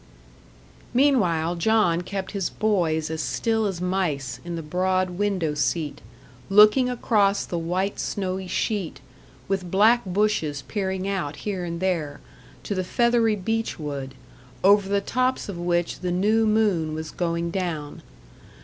Meanwhile, 0.95 1.57
John 1.57 2.01
kept 2.01 2.31
his 2.31 2.49
boys 2.49 3.11
as 3.11 3.21
still 3.21 3.67
as 3.67 3.79
mice, 3.79 4.39
in 4.43 4.55
the 4.55 4.63
broad 4.63 5.11
window 5.11 5.53
seat, 5.53 6.01
looking 6.49 6.89
across 6.89 7.45
the 7.45 7.59
white 7.59 7.99
snowy 7.99 8.47
sheet, 8.47 8.99
with 9.47 9.69
black 9.69 10.01
bushes 10.03 10.63
peering 10.63 11.07
out 11.07 11.35
here 11.45 11.63
and 11.63 11.79
there, 11.79 12.19
to 12.63 12.73
the 12.73 12.83
feathery 12.83 13.35
beech 13.35 13.77
wood, 13.77 14.15
over 14.63 14.89
the 14.89 15.01
tops 15.01 15.47
of 15.47 15.59
which 15.59 15.99
the 15.99 16.11
new 16.11 16.47
moon 16.47 16.95
was 16.95 17.11
going 17.11 17.51
down. 17.51 18.01